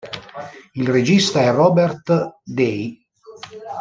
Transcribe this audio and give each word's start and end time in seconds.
Il 0.71 0.87
regista 0.87 1.41
è 1.41 1.51
Robert 1.53 2.39
Day. 2.43 3.05